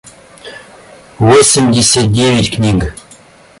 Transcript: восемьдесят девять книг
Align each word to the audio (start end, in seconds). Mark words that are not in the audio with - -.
восемьдесят 1.19 2.11
девять 2.11 2.55
книг 2.57 2.95